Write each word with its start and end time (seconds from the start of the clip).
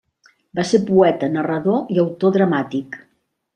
Va 0.59 0.63
ser 0.69 0.79
poeta, 0.87 1.29
narrador 1.35 1.93
i 1.97 2.01
autor 2.07 2.35
dramàtic. 2.41 3.01